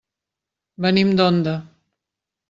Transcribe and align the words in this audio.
Venim 0.85 1.11
d'Onda. 1.19 1.53